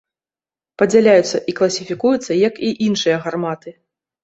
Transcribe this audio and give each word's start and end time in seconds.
Падзяляюцца 0.81 1.41
і 1.51 1.55
класіфікуюцца 1.61 2.39
як 2.47 2.53
і 2.71 2.75
іншыя 2.89 3.23
гарматы. 3.29 3.79